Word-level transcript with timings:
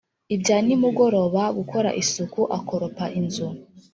ibya 0.35 0.57
nimugoroba, 0.65 1.41
gukora 1.57 1.89
isuku 2.01 2.41
akoropa 2.57 3.05
inzu, 3.19 3.47